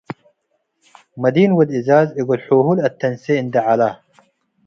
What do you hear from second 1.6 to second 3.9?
እዛዝ እግል ሑሁ ለአተንሴ እንዴ ዐለ።